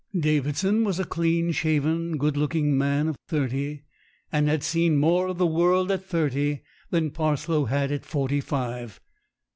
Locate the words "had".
4.49-4.63, 7.65-7.91